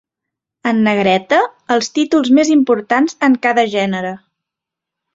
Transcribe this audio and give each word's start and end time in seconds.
En 0.71 0.79
negreta, 0.87 1.41
els 1.77 1.91
títols 1.99 2.33
més 2.39 2.51
importants 2.57 3.21
en 3.31 3.39
cada 3.47 3.71
gènere. 3.79 4.19